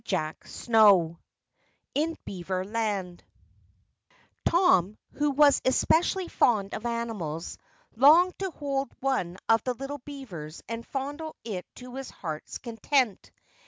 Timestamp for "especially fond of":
5.63-6.87